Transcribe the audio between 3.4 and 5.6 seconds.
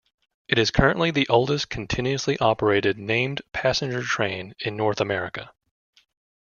passenger train in North America.